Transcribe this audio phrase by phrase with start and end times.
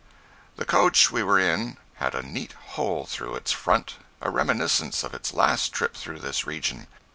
[0.55, 5.31] The coach we were in had a neat hole through its front—a reminiscence of its
[5.31, 6.87] last trip through this region.